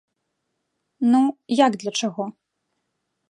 [1.11, 1.21] Ну,
[1.65, 2.23] як для чаго?